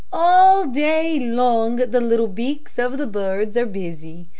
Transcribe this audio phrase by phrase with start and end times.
[0.11, 4.29] All day long, the little beaks of the birds are busy.